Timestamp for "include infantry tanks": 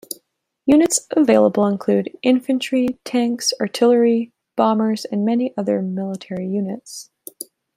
1.67-3.53